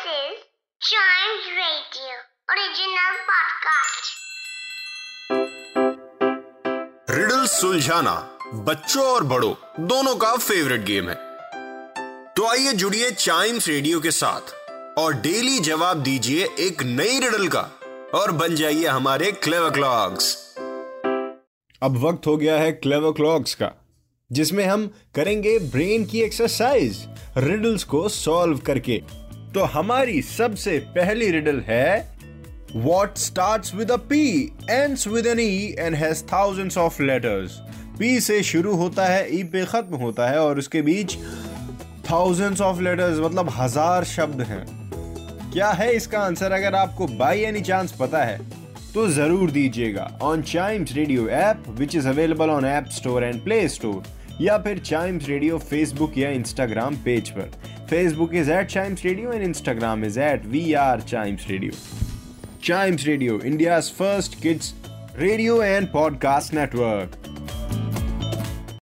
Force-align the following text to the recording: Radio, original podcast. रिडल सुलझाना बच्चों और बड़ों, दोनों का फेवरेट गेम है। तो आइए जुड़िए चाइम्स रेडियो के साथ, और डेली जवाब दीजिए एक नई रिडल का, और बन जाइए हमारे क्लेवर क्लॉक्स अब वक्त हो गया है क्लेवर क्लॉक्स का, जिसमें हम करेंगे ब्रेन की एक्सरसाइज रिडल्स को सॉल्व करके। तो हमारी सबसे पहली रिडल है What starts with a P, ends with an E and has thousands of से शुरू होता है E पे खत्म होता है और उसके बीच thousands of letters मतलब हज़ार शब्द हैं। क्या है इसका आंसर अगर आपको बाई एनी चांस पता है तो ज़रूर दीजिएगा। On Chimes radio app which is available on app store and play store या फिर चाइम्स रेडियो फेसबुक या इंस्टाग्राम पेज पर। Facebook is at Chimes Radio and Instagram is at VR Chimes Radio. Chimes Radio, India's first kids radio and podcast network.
Radio, 0.00 0.52
original 2.50 3.16
podcast. 3.30 4.06
रिडल 7.10 7.44
सुलझाना 7.46 8.14
बच्चों 8.68 9.04
और 9.04 9.24
बड़ों, 9.24 9.52
दोनों 9.80 10.14
का 10.16 10.36
फेवरेट 10.36 10.80
गेम 10.80 11.08
है। 11.08 11.14
तो 12.36 12.46
आइए 12.46 12.72
जुड़िए 12.72 13.10
चाइम्स 13.10 13.68
रेडियो 13.68 14.00
के 14.00 14.10
साथ, 14.10 14.54
और 14.98 15.14
डेली 15.14 15.58
जवाब 15.58 16.02
दीजिए 16.02 16.48
एक 16.58 16.82
नई 16.82 17.18
रिडल 17.18 17.48
का, 17.48 17.68
और 18.14 18.32
बन 18.32 18.54
जाइए 18.54 18.86
हमारे 18.86 19.32
क्लेवर 19.32 19.70
क्लॉक्स 19.70 20.34
अब 21.82 22.02
वक्त 22.04 22.26
हो 22.26 22.36
गया 22.36 22.58
है 22.58 22.72
क्लेवर 22.72 23.12
क्लॉक्स 23.12 23.54
का, 23.54 23.72
जिसमें 24.30 24.66
हम 24.66 24.90
करेंगे 25.14 25.58
ब्रेन 25.58 26.04
की 26.06 26.22
एक्सरसाइज 26.22 27.06
रिडल्स 27.38 27.84
को 27.84 28.08
सॉल्व 28.08 28.58
करके। 28.58 29.19
तो 29.54 29.64
हमारी 29.66 30.20
सबसे 30.22 30.78
पहली 30.96 31.30
रिडल 31.30 31.60
है 31.68 32.08
What 32.82 33.16
starts 33.18 33.72
with 33.74 33.90
a 33.90 33.96
P, 34.10 34.18
ends 34.72 35.04
with 35.12 35.28
an 35.30 35.40
E 35.44 35.74
and 35.84 35.96
has 36.00 36.20
thousands 36.24 36.76
of 36.76 36.98
से 38.20 38.42
शुरू 38.42 38.74
होता 38.76 39.06
है 39.06 39.30
E 39.30 39.42
पे 39.52 39.64
खत्म 39.66 39.96
होता 39.96 40.28
है 40.30 40.38
और 40.40 40.58
उसके 40.58 40.82
बीच 40.82 41.16
thousands 42.10 42.62
of 42.66 42.82
letters 42.86 43.18
मतलब 43.24 43.50
हज़ार 43.56 44.04
शब्द 44.04 44.40
हैं। 44.42 44.62
क्या 45.52 45.70
है 45.70 45.90
इसका 45.96 46.20
आंसर 46.20 46.52
अगर 46.52 46.74
आपको 46.74 47.06
बाई 47.18 47.40
एनी 47.44 47.60
चांस 47.60 47.92
पता 48.00 48.22
है 48.24 48.38
तो 48.94 49.06
ज़रूर 49.08 49.50
दीजिएगा। 49.50 50.10
On 50.22 50.42
Chimes 50.42 50.92
radio 50.92 51.28
app 51.28 51.64
which 51.78 51.96
is 51.96 52.08
available 52.08 52.50
on 52.50 52.64
app 52.64 52.88
store 52.92 53.24
and 53.24 53.42
play 53.44 53.68
store 53.68 54.02
या 54.40 54.58
फिर 54.58 54.78
चाइम्स 54.78 55.28
रेडियो 55.28 55.58
फेसबुक 55.58 56.18
या 56.18 56.30
इंस्टाग्राम 56.30 56.96
पेज 57.04 57.30
पर। 57.30 57.50
Facebook 57.90 58.32
is 58.34 58.48
at 58.48 58.68
Chimes 58.68 59.02
Radio 59.04 59.32
and 59.32 59.44
Instagram 59.44 60.04
is 60.04 60.16
at 60.16 60.44
VR 60.44 61.04
Chimes 61.04 61.48
Radio. 61.50 61.72
Chimes 62.60 63.04
Radio, 63.04 63.40
India's 63.40 63.90
first 63.90 64.40
kids 64.40 64.74
radio 65.16 65.60
and 65.60 65.88
podcast 65.88 66.52
network. 66.52 67.19